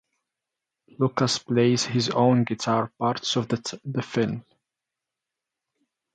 [0.97, 4.43] Lucas plays his own guitar parts for the film.